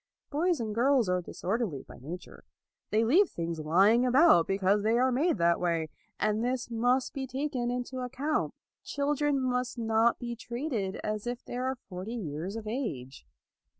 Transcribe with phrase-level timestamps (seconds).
[0.31, 2.43] Boys and girls are disor derly by nature.
[2.89, 5.89] They leave things lying about, because they are made that way.
[6.19, 8.55] And this must be taken into account.
[8.83, 13.27] Chil dren must not be treated as if they were forty years of age.